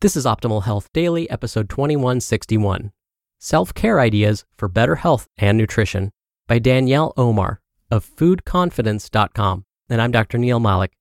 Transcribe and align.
This 0.00 0.16
is 0.16 0.24
Optimal 0.24 0.62
Health 0.62 0.88
Daily, 0.94 1.28
episode 1.28 1.68
2161 1.68 2.90
Self 3.38 3.74
Care 3.74 4.00
Ideas 4.00 4.46
for 4.56 4.66
Better 4.66 4.94
Health 4.94 5.28
and 5.36 5.58
Nutrition 5.58 6.10
by 6.48 6.58
Danielle 6.58 7.12
Omar 7.18 7.60
of 7.90 8.06
foodconfidence.com. 8.06 9.66
And 9.90 10.00
I'm 10.00 10.10
Dr. 10.10 10.38
Neal 10.38 10.58
Malik. 10.58 10.92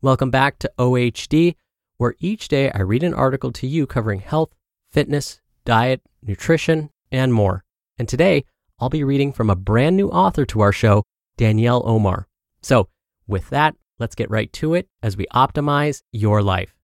Welcome 0.00 0.30
back 0.30 0.58
to 0.60 0.72
OHD, 0.78 1.56
where 1.98 2.14
each 2.20 2.48
day 2.48 2.70
I 2.70 2.80
read 2.80 3.02
an 3.02 3.12
article 3.12 3.52
to 3.52 3.66
you 3.66 3.86
covering 3.86 4.20
health, 4.20 4.54
fitness, 4.90 5.42
diet, 5.66 6.00
nutrition, 6.22 6.88
and 7.10 7.34
more. 7.34 7.64
And 7.98 8.08
today 8.08 8.46
I'll 8.80 8.88
be 8.88 9.04
reading 9.04 9.34
from 9.34 9.50
a 9.50 9.56
brand 9.56 9.94
new 9.94 10.08
author 10.08 10.46
to 10.46 10.62
our 10.62 10.72
show, 10.72 11.02
Danielle 11.36 11.82
Omar. 11.84 12.28
So, 12.62 12.88
with 13.26 13.50
that, 13.50 13.76
let's 13.98 14.14
get 14.14 14.30
right 14.30 14.50
to 14.54 14.72
it 14.72 14.88
as 15.02 15.18
we 15.18 15.26
optimize 15.34 16.00
your 16.12 16.42
life. 16.42 16.74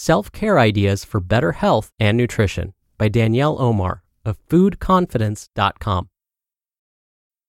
Self 0.00 0.30
Care 0.30 0.60
Ideas 0.60 1.04
for 1.04 1.18
Better 1.18 1.50
Health 1.50 1.90
and 1.98 2.16
Nutrition 2.16 2.72
by 2.98 3.08
Danielle 3.08 3.60
Omar 3.60 4.04
of 4.24 4.38
foodconfidence.com. 4.46 6.08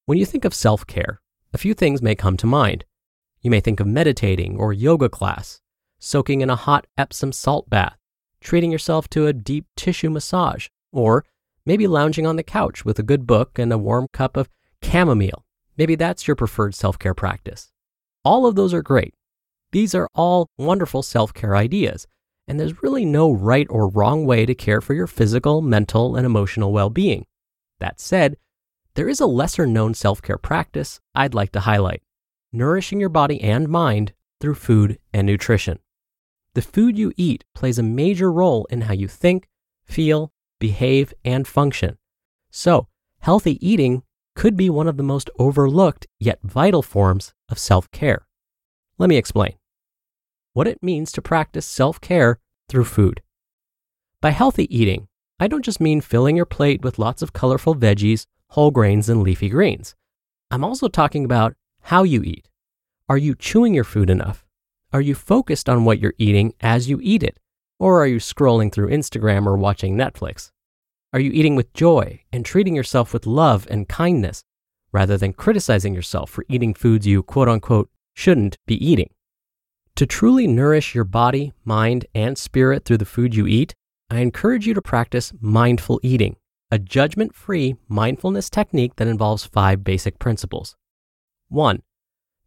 When 0.08 0.18
you 0.18 0.26
think 0.26 0.46
of 0.46 0.56
self 0.56 0.88
care, 0.88 1.22
a 1.54 1.60
few 1.60 1.76
things 1.76 2.02
may 2.02 2.16
come 2.16 2.38
to 2.38 2.48
mind. 2.48 2.86
You 3.44 3.52
may 3.52 3.60
think 3.60 3.80
of 3.80 3.86
meditating 3.86 4.58
or 4.58 4.74
yoga 4.74 5.10
class, 5.10 5.62
soaking 6.00 6.42
in 6.42 6.50
a 6.50 6.56
hot 6.56 6.88
Epsom 6.98 7.32
salt 7.34 7.70
bath, 7.70 8.00
treating 8.42 8.72
yourself 8.72 9.08
to 9.10 9.28
a 9.28 9.32
deep 9.32 9.68
tissue 9.78 10.10
massage, 10.10 10.70
or 10.92 11.26
maybe 11.68 11.86
lounging 11.86 12.26
on 12.26 12.36
the 12.36 12.42
couch 12.42 12.84
with 12.84 12.98
a 12.98 13.04
good 13.04 13.28
book 13.28 13.60
and 13.60 13.72
a 13.72 13.78
warm 13.78 14.08
cup 14.12 14.36
of 14.36 14.50
chamomile. 14.84 15.46
Maybe 15.78 15.94
that's 15.94 16.28
your 16.28 16.36
preferred 16.36 16.74
self 16.74 16.98
care 16.98 17.14
practice. 17.14 17.72
All 18.26 18.48
of 18.48 18.56
those 18.56 18.74
are 18.74 18.82
great. 18.82 19.14
These 19.72 19.94
are 19.94 20.10
all 20.16 20.48
wonderful 20.58 21.04
self 21.04 21.32
care 21.32 21.56
ideas 21.56 22.08
and 22.50 22.60
there's 22.60 22.82
really 22.82 23.06
no 23.06 23.32
right 23.32 23.68
or 23.70 23.88
wrong 23.88 24.26
way 24.26 24.46
to 24.46 24.56
care 24.56 24.82
for 24.82 24.96
your 24.96 25.06
physical, 25.06 25.62
mental, 25.62 26.16
and 26.16 26.26
emotional 26.26 26.74
well 26.74 26.90
being. 26.90 27.28
That 27.80 28.00
said, 28.00 28.38
there 28.96 29.08
is 29.08 29.20
a 29.20 29.28
lesser 29.28 29.68
known 29.68 29.94
self 29.94 30.20
care 30.22 30.40
practice 30.40 31.00
I'd 31.14 31.36
like 31.36 31.52
to 31.54 31.62
highlight 31.62 32.02
nourishing 32.52 33.00
your 33.00 33.10
body 33.10 33.40
and 33.42 33.70
mind 33.70 34.14
through 34.42 34.56
food 34.56 34.98
and 35.14 35.28
nutrition. 35.28 35.78
The 36.56 36.64
food 36.64 36.98
you 36.98 37.14
eat 37.16 37.46
plays 37.54 37.78
a 37.78 37.84
major 37.84 38.32
role 38.32 38.66
in 38.72 38.82
how 38.82 38.94
you 38.94 39.08
think, 39.08 39.48
feel, 39.86 40.34
behave, 40.60 41.14
and 41.24 41.48
function. 41.48 42.00
So, 42.50 42.88
healthy 43.20 43.64
eating 43.66 44.02
could 44.36 44.58
be 44.58 44.72
one 44.72 44.88
of 44.88 44.98
the 44.98 45.04
most 45.04 45.30
overlooked 45.38 46.08
yet 46.20 46.40
vital 46.42 46.82
forms 46.82 47.36
of 47.48 47.60
self 47.60 47.92
care. 47.92 48.26
Let 48.98 49.10
me 49.10 49.18
explain 49.18 49.59
what 50.54 50.68
it 50.68 50.84
means 50.84 51.12
to 51.14 51.22
practice 51.22 51.66
self 51.66 52.02
care 52.02 52.40
through 52.68 52.86
food. 52.86 53.22
By 54.22 54.32
healthy 54.32 54.68
eating, 54.76 55.08
I 55.40 55.48
don't 55.48 55.64
just 55.64 55.80
mean 55.80 56.02
filling 56.02 56.36
your 56.36 56.46
plate 56.46 56.82
with 56.82 57.00
lots 57.00 57.22
of 57.22 57.34
colorful 57.34 57.76
veggies, 57.76 58.26
whole 58.50 58.72
grains, 58.72 59.08
and 59.08 59.24
leafy 59.24 59.50
greens. 59.50 59.96
I'm 60.52 60.64
also 60.64 60.88
talking 60.88 61.24
about 61.24 61.56
how 61.84 62.04
you 62.04 62.24
eat. 62.24 62.50
Are 63.08 63.18
you 63.18 63.36
chewing 63.36 63.74
your 63.74 63.84
food 63.84 64.10
enough? 64.10 64.46
Are 64.92 65.02
you 65.02 65.16
focused 65.16 65.70
on 65.70 65.86
what 65.86 66.00
you're 66.00 66.16
eating 66.18 66.54
as 66.62 66.90
you 66.90 67.00
eat 67.02 67.24
it? 67.24 67.40
Or 67.80 68.02
are 68.02 68.08
you 68.08 68.18
scrolling 68.18 68.72
through 68.72 68.90
Instagram 68.90 69.46
or 69.46 69.56
watching 69.56 69.96
Netflix? 69.96 70.52
Are 71.14 71.20
you 71.20 71.32
eating 71.32 71.56
with 71.56 71.74
joy 71.74 72.22
and 72.34 72.46
treating 72.46 72.76
yourself 72.76 73.14
with 73.14 73.26
love 73.26 73.66
and 73.70 73.88
kindness 73.88 74.44
rather 74.92 75.18
than 75.18 75.34
criticizing 75.34 75.94
yourself 75.94 76.30
for 76.30 76.46
eating 76.50 76.74
foods 76.74 77.08
you 77.08 77.24
quote 77.24 77.48
unquote 77.48 77.90
shouldn't 78.14 78.58
be 78.68 78.76
eating? 78.86 79.10
To 80.00 80.06
truly 80.06 80.48
nourish 80.48 80.96
your 80.96 81.04
body, 81.04 81.52
mind, 81.66 82.06
and 82.16 82.38
spirit 82.38 82.86
through 82.86 83.00
the 83.00 83.06
food 83.06 83.36
you 83.36 83.48
eat, 83.48 83.74
I 84.10 84.20
encourage 84.20 84.66
you 84.66 84.74
to 84.76 84.82
practice 84.82 85.34
mindful 85.42 86.00
eating, 86.02 86.38
a 86.72 86.80
judgment 86.80 87.36
free 87.36 87.76
mindfulness 87.90 88.50
technique 88.50 88.96
that 88.96 89.10
involves 89.10 89.46
five 89.46 89.84
basic 89.84 90.18
principles. 90.18 90.78
1. 91.50 91.84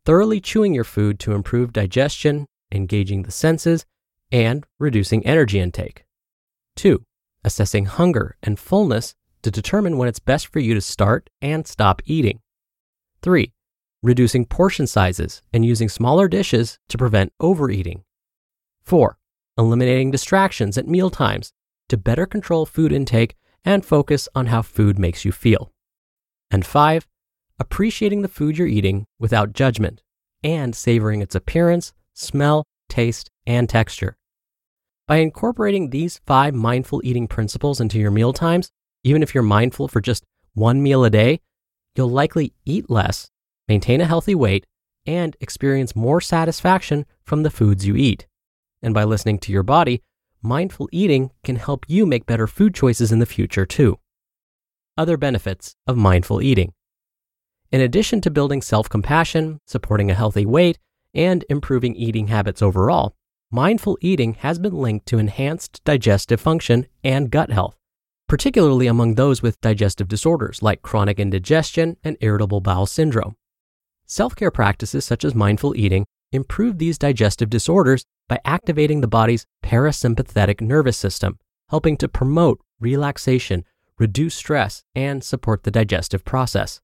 Thoroughly 0.07 0.41
chewing 0.41 0.73
your 0.73 0.83
food 0.83 1.19
to 1.19 1.35
improve 1.35 1.75
digestion, 1.75 2.47
engaging 2.73 3.25
the 3.25 3.31
senses, 3.31 3.85
and 4.31 4.65
reducing 4.79 5.23
energy 5.27 5.61
intake. 5.61 6.07
2. 6.77 7.05
Assessing 7.45 7.85
hunger 7.85 8.35
and 8.43 8.59
fullness 8.59 9.15
to 9.43 9.51
determine 9.51 9.99
when 9.99 10.09
it's 10.09 10.21
best 10.21 10.47
for 10.47 10.61
you 10.61 10.73
to 10.73 10.81
start 10.81 11.29
and 11.43 11.67
stop 11.67 12.01
eating. 12.07 12.41
3 13.21 13.53
reducing 14.03 14.45
portion 14.45 14.87
sizes 14.87 15.43
and 15.53 15.65
using 15.65 15.89
smaller 15.89 16.29
dishes 16.29 16.79
to 16.89 16.99
prevent 16.99 17.33
overeating. 17.41 18.03
4. 18.83 19.17
Eliminating 19.57 20.11
distractions 20.11 20.77
at 20.77 20.89
meal 20.89 21.11
times 21.11 21.53
to 21.89 21.97
better 21.97 22.27
control 22.27 22.67
food 22.67 22.93
intake 22.93 23.37
and 23.65 23.85
focus 23.85 24.29
on 24.35 24.47
how 24.47 24.63
food 24.63 24.99
makes 24.99 25.25
you 25.25 25.31
feel. 25.31 25.73
And 26.51 26.67
5. 26.67 27.07
Appreciating 27.59 28.23
the 28.23 28.29
food 28.29 28.59
you're 28.59 28.67
eating 28.67 29.07
without 29.21 29.53
judgment 29.53 30.03
and 30.43 30.75
savoring 30.75 31.23
its 31.23 31.35
appearance, 31.35 31.93
smell, 32.13 32.65
taste, 32.89 33.31
and 33.47 33.69
texture. 33.69 34.17
By 35.07 35.17
incorporating 35.17 35.91
these 35.91 36.21
five 36.27 36.55
mindful 36.55 37.03
eating 37.05 37.29
principles 37.29 37.81
into 37.81 37.99
your 37.99 38.11
meal 38.11 38.33
times, 38.33 38.71
even 39.05 39.23
if 39.23 39.35
you're 39.35 39.43
mindful 39.43 39.87
for 39.87 40.01
just 40.01 40.25
one 40.55 40.83
meal 40.83 41.05
a 41.05 41.11
day, 41.11 41.41
you'll 41.95 42.11
likely 42.11 42.53
eat 42.65 42.91
less 42.91 43.29
maintain 43.69 44.01
a 44.01 44.07
healthy 44.07 44.35
weight, 44.35 44.67
and 45.07 45.37
experience 45.41 45.97
more 45.97 46.21
satisfaction 46.21 47.07
from 47.25 47.43
the 47.43 47.51
foods 47.51 47.87
you 47.87 47.97
eat. 47.97 48.27
And 48.83 48.95
by 48.95 49.05
listening 49.05 49.39
to 49.41 49.53
your 49.53 49.63
body, 49.63 50.03
mindful 50.43 50.89
eating 50.93 51.31
can 51.45 51.57
help 51.57 51.85
you 51.89 52.07
make 52.07 52.27
better 52.27 52.47
food 52.47 52.75
choices 52.75 53.13
in 53.13 53.19
the 53.19 53.27
future 53.27 53.67
too. 53.67 53.99
Other 54.97 55.17
benefits 55.17 55.75
of 55.87 55.97
mindful 55.97 56.43
eating. 56.43 56.73
In 57.71 57.81
addition 57.81 58.21
to 58.21 58.31
building 58.31 58.61
self 58.61 58.89
compassion, 58.89 59.59
supporting 59.67 60.11
a 60.11 60.15
healthy 60.15 60.45
weight, 60.45 60.79
and 61.15 61.45
improving 61.49 61.95
eating 61.95 62.27
habits 62.29 62.63
overall, 62.63 63.15
mindful 63.51 63.99
eating 64.01 64.35
has 64.35 64.59
been 64.59 64.75
linked 64.75 65.07
to 65.07 65.19
enhanced 65.19 65.83
digestive 65.85 66.41
function 66.41 66.87
and 67.03 67.31
gut 67.31 67.51
health, 67.51 67.77
particularly 68.29 68.87
among 68.87 69.15
those 69.15 69.43
with 69.43 69.61
digestive 69.61 70.09
disorders 70.09 70.63
like 70.63 70.83
chronic 70.83 71.19
indigestion 71.19 71.97
and 72.05 72.17
irritable 72.21 72.61
bowel 72.61 72.87
syndrome. 72.87 73.37
Self 74.13 74.37
care 74.37 74.51
practices 74.51 75.07
such 75.07 75.25
as 75.25 75.35
mindful 75.35 75.75
eating 75.75 76.05
improve 76.33 76.77
these 76.77 76.99
digestive 76.99 77.49
disorders 77.49 78.05
by 78.29 78.41
activating 78.45 79.01
the 79.01 79.09
body's 79.09 79.47
parasympathetic 79.65 80.61
nervous 80.61 80.99
system, 80.99 81.39
helping 81.71 81.97
to 81.97 82.09
promote 82.09 82.61
relaxation, 82.79 83.65
reduce 83.99 84.35
stress, 84.35 84.83
and 84.95 85.25
support 85.25 85.63
the 85.63 85.71
digestive 85.71 86.27
process. 86.27 86.79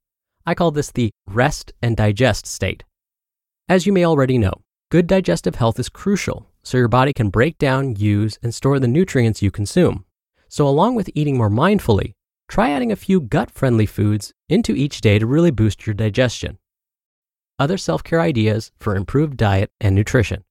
I 0.46 0.54
call 0.54 0.70
this 0.70 0.90
the 0.90 1.10
rest 1.26 1.74
and 1.82 1.98
digest 1.98 2.46
state. 2.46 2.82
As 3.68 3.84
you 3.84 3.92
may 3.92 4.06
already 4.06 4.38
know, 4.38 4.62
good 4.90 5.06
digestive 5.06 5.56
health 5.56 5.78
is 5.78 5.90
crucial 5.90 6.48
so 6.62 6.78
your 6.78 6.88
body 6.88 7.12
can 7.12 7.28
break 7.28 7.58
down, 7.58 7.96
use, 7.96 8.38
and 8.42 8.54
store 8.54 8.80
the 8.80 8.88
nutrients 8.88 9.42
you 9.42 9.50
consume. 9.50 10.06
So, 10.48 10.66
along 10.66 10.94
with 10.94 11.10
eating 11.14 11.36
more 11.36 11.50
mindfully, 11.50 12.12
try 12.48 12.70
adding 12.70 12.90
a 12.90 12.96
few 12.96 13.20
gut 13.20 13.50
friendly 13.50 13.84
foods 13.84 14.32
into 14.48 14.72
each 14.72 15.02
day 15.02 15.18
to 15.18 15.26
really 15.26 15.50
boost 15.50 15.86
your 15.86 15.92
digestion. 15.92 16.56
Other 17.58 17.76
self 17.76 18.04
care 18.04 18.20
ideas 18.20 18.70
for 18.78 18.94
improved 18.94 19.36
diet 19.36 19.72
and 19.80 19.94
nutrition. 19.94 20.44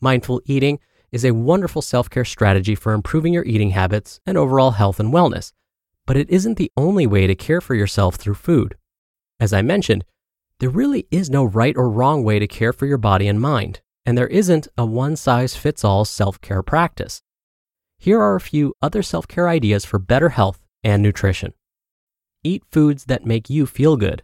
Mindful 0.00 0.40
eating 0.46 0.78
is 1.10 1.24
a 1.24 1.34
wonderful 1.34 1.82
self 1.82 2.08
care 2.08 2.24
strategy 2.24 2.74
for 2.76 2.92
improving 2.92 3.32
your 3.32 3.44
eating 3.44 3.70
habits 3.70 4.20
and 4.24 4.38
overall 4.38 4.72
health 4.72 5.00
and 5.00 5.12
wellness, 5.12 5.52
but 6.06 6.16
it 6.16 6.30
isn't 6.30 6.58
the 6.58 6.70
only 6.76 7.06
way 7.06 7.26
to 7.26 7.34
care 7.34 7.60
for 7.60 7.74
yourself 7.74 8.14
through 8.16 8.34
food. 8.34 8.76
As 9.40 9.52
I 9.52 9.62
mentioned, 9.62 10.04
there 10.60 10.70
really 10.70 11.08
is 11.10 11.28
no 11.28 11.44
right 11.44 11.76
or 11.76 11.90
wrong 11.90 12.22
way 12.22 12.38
to 12.38 12.46
care 12.46 12.72
for 12.72 12.86
your 12.86 12.98
body 12.98 13.26
and 13.26 13.40
mind, 13.40 13.80
and 14.06 14.16
there 14.16 14.28
isn't 14.28 14.68
a 14.78 14.86
one 14.86 15.16
size 15.16 15.56
fits 15.56 15.84
all 15.84 16.04
self 16.04 16.40
care 16.40 16.62
practice. 16.62 17.22
Here 17.98 18.20
are 18.20 18.36
a 18.36 18.40
few 18.40 18.74
other 18.80 19.02
self 19.02 19.26
care 19.26 19.48
ideas 19.48 19.84
for 19.84 19.98
better 19.98 20.28
health 20.28 20.64
and 20.84 21.02
nutrition. 21.02 21.52
Eat 22.44 22.62
foods 22.70 23.06
that 23.06 23.26
make 23.26 23.50
you 23.50 23.66
feel 23.66 23.96
good. 23.96 24.22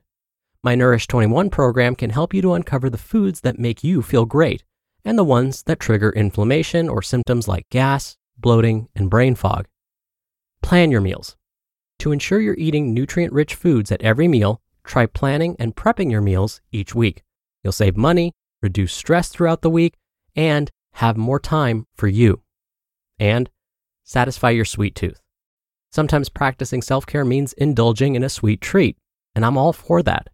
My 0.65 0.75
Nourish 0.75 1.07
21 1.07 1.51
program 1.51 1.95
can 1.95 2.11
help 2.11 2.35
you 2.35 2.43
to 2.43 2.55
uncover 2.55 2.91
the 2.91 2.99
foods 2.99 3.43
that 3.43 3.61
make 3.61 3.85
you 3.85 4.03
feel 4.03 4.25
great 4.25 4.65
and 5.05 5.17
the 5.17 5.23
ones 5.23 5.63
that 5.63 5.79
trigger 5.79 6.11
inflammation 6.11 6.89
or 6.89 7.01
symptoms 7.01 7.47
like 7.47 7.69
gas, 7.71 8.17
bloating, 8.37 8.89
and 8.93 9.09
brain 9.09 9.37
fog. 9.37 9.69
Plan 10.61 10.91
your 10.91 11.01
meals. 11.01 11.37
To 12.01 12.11
ensure 12.11 12.41
you're 12.41 12.57
eating 12.59 12.93
nutrient 12.93 13.33
rich 13.33 13.55
foods 13.55 13.93
at 13.93 14.03
every 14.03 14.27
meal, 14.27 14.61
try 14.83 15.07
planning 15.07 15.55
and 15.61 15.77
prepping 15.77 16.11
your 16.11 16.21
meals 16.21 16.61
each 16.73 16.93
week. 16.93 17.23
You'll 17.63 17.73
save 17.73 17.97
money, 17.97 18.33
reduce 18.61 18.93
stress 18.93 19.29
throughout 19.29 19.63
the 19.63 19.71
week, 19.71 19.95
and 20.35 20.73
have 20.95 21.17
more 21.17 21.39
time 21.39 21.87
for 21.95 22.09
you. 22.09 22.43
And 23.17 23.49
satisfy 24.03 24.51
your 24.51 24.65
sweet 24.65 24.97
tooth. 24.97 25.21
Sometimes 25.93 26.29
practicing 26.29 26.83
self 26.83 27.07
care 27.07 27.25
means 27.25 27.53
indulging 27.53 28.17
in 28.17 28.25
a 28.25 28.29
sweet 28.29 28.61
treat, 28.61 28.97
and 29.37 29.45
I'm 29.45 29.57
all 29.57 29.73
for 29.73 30.03
that. 30.03 30.29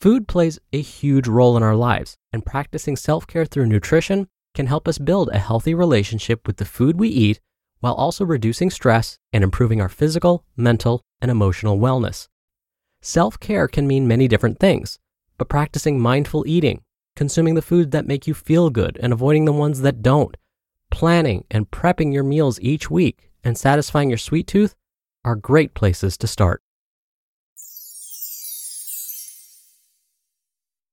Food 0.00 0.28
plays 0.28 0.58
a 0.72 0.80
huge 0.80 1.26
role 1.26 1.56
in 1.56 1.62
our 1.62 1.74
lives, 1.74 2.16
and 2.32 2.44
practicing 2.44 2.96
self 2.96 3.26
care 3.26 3.46
through 3.46 3.66
nutrition 3.66 4.28
can 4.54 4.66
help 4.66 4.86
us 4.86 4.98
build 4.98 5.30
a 5.30 5.38
healthy 5.38 5.74
relationship 5.74 6.46
with 6.46 6.58
the 6.58 6.64
food 6.64 6.98
we 6.98 7.08
eat 7.08 7.40
while 7.80 7.94
also 7.94 8.24
reducing 8.24 8.70
stress 8.70 9.18
and 9.32 9.42
improving 9.42 9.80
our 9.80 9.88
physical, 9.88 10.44
mental, 10.56 11.02
and 11.20 11.30
emotional 11.30 11.78
wellness. 11.78 12.28
Self 13.00 13.40
care 13.40 13.68
can 13.68 13.86
mean 13.86 14.08
many 14.08 14.28
different 14.28 14.58
things, 14.58 14.98
but 15.38 15.48
practicing 15.48 15.98
mindful 16.00 16.44
eating, 16.46 16.82
consuming 17.14 17.54
the 17.54 17.62
foods 17.62 17.90
that 17.90 18.06
make 18.06 18.26
you 18.26 18.34
feel 18.34 18.68
good 18.68 18.98
and 19.00 19.12
avoiding 19.12 19.46
the 19.46 19.52
ones 19.52 19.80
that 19.80 20.02
don't, 20.02 20.36
planning 20.90 21.44
and 21.50 21.70
prepping 21.70 22.12
your 22.12 22.24
meals 22.24 22.60
each 22.60 22.90
week, 22.90 23.30
and 23.42 23.56
satisfying 23.56 24.10
your 24.10 24.18
sweet 24.18 24.46
tooth 24.46 24.74
are 25.24 25.36
great 25.36 25.72
places 25.72 26.18
to 26.18 26.26
start. 26.26 26.62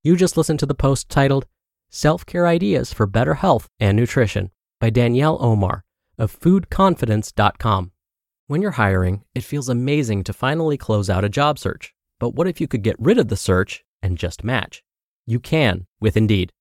You 0.06 0.18
just 0.18 0.36
listened 0.36 0.60
to 0.60 0.66
the 0.66 0.76
post 0.76 1.08
titled 1.08 1.46
Self 1.90 2.26
Care 2.26 2.46
Ideas 2.46 2.92
for 2.92 3.06
Better 3.06 3.36
Health 3.36 3.70
and 3.80 3.96
Nutrition 3.96 4.52
by 4.82 4.90
Danielle 4.90 5.38
Omar 5.40 5.86
of 6.18 6.38
foodconfidence.com. 6.38 7.94
When 8.48 8.62
you're 8.62 8.72
hiring, 8.72 9.24
it 9.34 9.46
feels 9.46 9.70
amazing 9.70 10.26
to 10.26 10.34
finally 10.34 10.76
close 10.76 11.10
out 11.10 11.24
a 11.24 11.30
job 11.30 11.58
search. 11.58 11.94
But 12.20 12.32
what 12.32 12.50
if 12.50 12.60
you 12.60 12.68
could 12.68 12.84
get 12.84 13.00
rid 13.00 13.18
of 13.18 13.30
the 13.30 13.38
search 13.38 13.86
and 14.02 14.18
just 14.18 14.44
match? 14.44 14.84
You 15.26 15.40
can 15.40 15.88
with 16.02 16.18
Indeed. 16.18 16.52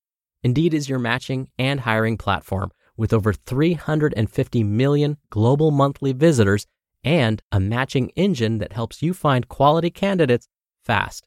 Indeed 0.44 0.72
is 0.72 0.88
your 0.88 1.00
matching 1.00 1.50
and 1.58 1.80
hiring 1.80 2.16
platform 2.16 2.70
with 2.96 3.12
over 3.12 3.32
350 3.32 4.62
million 4.62 5.16
global 5.30 5.72
monthly 5.72 6.12
visitors 6.12 6.68
and 7.02 7.42
a 7.50 7.58
matching 7.58 8.10
engine 8.10 8.58
that 8.58 8.74
helps 8.74 9.02
you 9.02 9.12
find 9.12 9.48
quality 9.48 9.90
candidates 9.90 10.46
fast. 10.84 11.26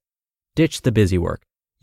Ditch 0.56 0.84
the 0.84 0.94
busy 0.94 1.18
work. 1.18 1.46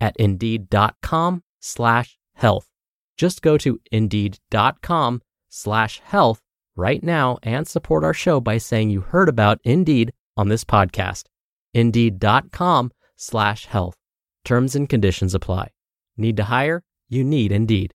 at 0.00 0.16
indeed.com 0.16 1.42
slash 1.60 2.18
health. 2.34 2.68
Just 3.16 3.42
go 3.42 3.56
to 3.58 3.80
indeed.com 3.90 5.22
slash 5.48 6.00
health 6.00 6.40
right 6.76 7.02
now 7.02 7.38
and 7.42 7.66
support 7.66 8.04
our 8.04 8.14
show 8.14 8.40
by 8.40 8.58
saying 8.58 8.90
you 8.90 9.00
heard 9.00 9.28
about 9.28 9.60
Indeed 9.64 10.12
on 10.36 10.48
this 10.48 10.64
podcast. 10.64 11.24
Indeed.com 11.72 12.92
slash 13.16 13.66
health. 13.66 13.96
Terms 14.44 14.74
and 14.74 14.88
conditions 14.88 15.34
apply. 15.34 15.70
Need 16.16 16.36
to 16.36 16.44
hire? 16.44 16.82
You 17.08 17.24
need 17.24 17.52
Indeed. 17.52 17.92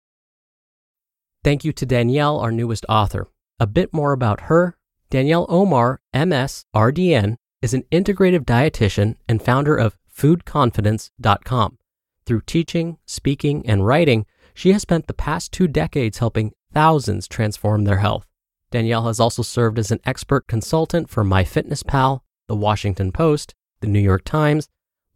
Thank 1.44 1.64
you 1.64 1.72
to 1.74 1.86
Danielle, 1.86 2.40
our 2.40 2.52
newest 2.52 2.86
author. 2.90 3.28
A 3.60 3.68
bit 3.68 3.94
more 3.94 4.14
about 4.14 4.42
her. 4.42 4.78
Danielle 5.10 5.46
Omar, 5.48 6.02
MS, 6.14 6.66
RDN, 6.76 7.36
is 7.62 7.74
an 7.74 7.84
integrative 7.92 8.46
dietitian 8.46 9.16
and 9.30 9.42
founder 9.42 9.76
of 9.76 9.98
foodconfidence.com. 10.18 11.78
Through 12.26 12.42
teaching, 12.42 12.98
speaking, 13.06 13.66
and 13.68 13.86
writing, 13.86 14.26
she 14.54 14.72
has 14.72 14.82
spent 14.82 15.08
the 15.08 15.14
past 15.14 15.52
two 15.52 15.68
decades 15.68 16.18
helping 16.18 16.54
thousands 16.74 17.28
transform 17.28 17.84
their 17.84 18.00
health. 18.00 18.26
Danielle 18.72 19.08
has 19.08 19.20
also 19.20 19.44
served 19.44 19.78
as 19.78 19.92
an 19.92 20.00
expert 20.06 20.48
consultant 20.48 21.10
for 21.10 21.24
MyFitnessPal, 21.24 22.22
The 22.48 22.56
Washington 22.56 23.12
Post, 23.12 23.54
the 23.80 23.88
New 23.88 24.00
York 24.00 24.24
Times, 24.26 24.68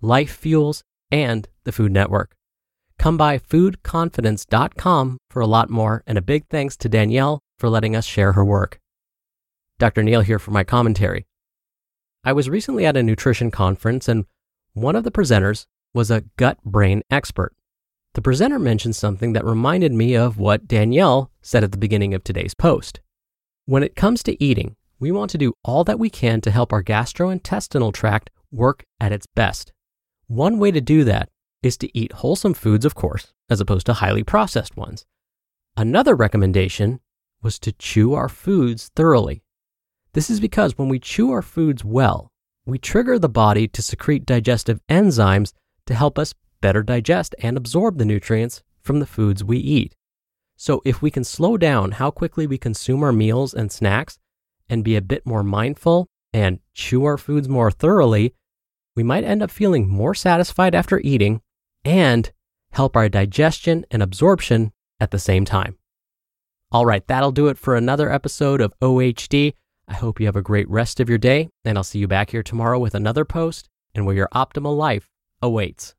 Life 0.01 0.35
Fuels, 0.37 0.83
and 1.11 1.47
the 1.63 1.71
Food 1.71 1.91
Network. 1.91 2.35
Come 2.99 3.17
by 3.17 3.39
foodconfidence.com 3.39 5.17
for 5.29 5.41
a 5.41 5.47
lot 5.47 5.69
more, 5.69 6.03
and 6.05 6.17
a 6.17 6.21
big 6.21 6.47
thanks 6.49 6.77
to 6.77 6.89
Danielle 6.89 7.39
for 7.57 7.69
letting 7.69 7.95
us 7.95 8.05
share 8.05 8.33
her 8.33 8.45
work. 8.45 8.79
Dr. 9.79 10.03
Neal 10.03 10.21
here 10.21 10.39
for 10.39 10.51
my 10.51 10.63
commentary. 10.63 11.25
I 12.23 12.33
was 12.33 12.49
recently 12.49 12.85
at 12.85 12.97
a 12.97 13.03
nutrition 13.03 13.49
conference, 13.49 14.07
and 14.07 14.25
one 14.73 14.95
of 14.95 15.05
the 15.05 15.11
presenters 15.11 15.65
was 15.93 16.11
a 16.11 16.23
gut 16.37 16.57
brain 16.63 17.01
expert. 17.09 17.53
The 18.13 18.21
presenter 18.21 18.59
mentioned 18.59 18.95
something 18.95 19.33
that 19.33 19.45
reminded 19.45 19.93
me 19.93 20.15
of 20.15 20.37
what 20.37 20.67
Danielle 20.67 21.31
said 21.41 21.63
at 21.63 21.71
the 21.71 21.77
beginning 21.77 22.13
of 22.13 22.23
today's 22.23 22.53
post. 22.53 22.99
When 23.65 23.83
it 23.83 23.95
comes 23.95 24.23
to 24.23 24.43
eating, 24.43 24.75
we 24.99 25.11
want 25.11 25.31
to 25.31 25.37
do 25.37 25.53
all 25.63 25.83
that 25.83 25.99
we 25.99 26.09
can 26.09 26.41
to 26.41 26.51
help 26.51 26.73
our 26.73 26.83
gastrointestinal 26.83 27.93
tract 27.93 28.29
work 28.51 28.83
at 28.99 29.11
its 29.11 29.27
best. 29.27 29.71
One 30.27 30.59
way 30.59 30.71
to 30.71 30.81
do 30.81 31.03
that 31.05 31.29
is 31.61 31.77
to 31.77 31.97
eat 31.97 32.13
wholesome 32.13 32.53
foods, 32.53 32.85
of 32.85 32.95
course, 32.95 33.33
as 33.49 33.61
opposed 33.61 33.85
to 33.87 33.93
highly 33.93 34.23
processed 34.23 34.75
ones. 34.75 35.05
Another 35.77 36.15
recommendation 36.15 36.99
was 37.41 37.59
to 37.59 37.71
chew 37.71 38.13
our 38.13 38.29
foods 38.29 38.91
thoroughly. 38.95 39.43
This 40.13 40.29
is 40.29 40.39
because 40.39 40.77
when 40.77 40.89
we 40.89 40.99
chew 40.99 41.31
our 41.31 41.41
foods 41.41 41.85
well, 41.85 42.31
we 42.65 42.77
trigger 42.77 43.17
the 43.17 43.29
body 43.29 43.67
to 43.67 43.81
secrete 43.81 44.25
digestive 44.25 44.81
enzymes 44.89 45.53
to 45.89 45.95
help 45.95 46.19
us 46.19 46.35
better 46.61 46.83
digest 46.83 47.33
and 47.39 47.57
absorb 47.57 47.97
the 47.97 48.05
nutrients 48.05 48.61
from 48.79 48.99
the 48.99 49.07
foods 49.07 49.43
we 49.43 49.57
eat. 49.57 49.95
So, 50.55 50.83
if 50.85 51.01
we 51.01 51.09
can 51.09 51.23
slow 51.23 51.57
down 51.57 51.93
how 51.93 52.11
quickly 52.11 52.45
we 52.45 52.59
consume 52.59 53.01
our 53.01 53.11
meals 53.11 53.55
and 53.55 53.71
snacks 53.71 54.19
and 54.69 54.83
be 54.83 54.95
a 54.95 55.01
bit 55.01 55.25
more 55.25 55.41
mindful 55.41 56.05
and 56.31 56.59
chew 56.75 57.05
our 57.05 57.17
foods 57.17 57.49
more 57.49 57.71
thoroughly, 57.71 58.35
we 58.95 59.01
might 59.01 59.23
end 59.23 59.41
up 59.41 59.49
feeling 59.49 59.89
more 59.89 60.13
satisfied 60.13 60.75
after 60.75 60.99
eating 60.99 61.41
and 61.83 62.31
help 62.71 62.95
our 62.95 63.09
digestion 63.09 63.83
and 63.89 64.03
absorption 64.03 64.71
at 64.99 65.09
the 65.09 65.17
same 65.17 65.43
time. 65.43 65.75
All 66.71 66.85
right, 66.85 67.07
that'll 67.07 67.31
do 67.31 67.47
it 67.47 67.57
for 67.57 67.75
another 67.75 68.11
episode 68.11 68.61
of 68.61 68.77
OHD. 68.79 69.53
I 69.87 69.93
hope 69.95 70.19
you 70.19 70.27
have 70.27 70.35
a 70.35 70.43
great 70.43 70.69
rest 70.69 70.99
of 70.99 71.09
your 71.09 71.17
day, 71.17 71.49
and 71.65 71.79
I'll 71.79 71.83
see 71.83 71.97
you 71.97 72.07
back 72.07 72.29
here 72.29 72.43
tomorrow 72.43 72.77
with 72.77 72.93
another 72.93 73.25
post 73.25 73.69
and 73.95 74.05
where 74.05 74.15
your 74.15 74.29
optimal 74.35 74.77
life 74.77 75.08
awaits. 75.41 75.95